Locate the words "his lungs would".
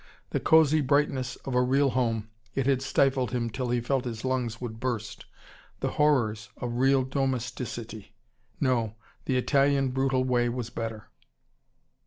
4.05-4.79